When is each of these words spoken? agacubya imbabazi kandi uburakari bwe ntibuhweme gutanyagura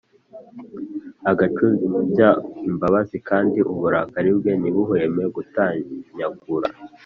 agacubya 1.31 2.29
imbabazi 2.69 3.17
kandi 3.29 3.59
uburakari 3.71 4.29
bwe 4.37 4.51
ntibuhweme 4.59 5.23
gutanyagura 5.35 6.69